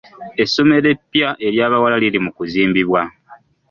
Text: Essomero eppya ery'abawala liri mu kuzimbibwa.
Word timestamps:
Essomero 0.43 0.87
eppya 0.95 1.29
ery'abawala 1.45 1.95
liri 2.01 2.19
mu 2.25 2.31
kuzimbibwa. 2.37 3.01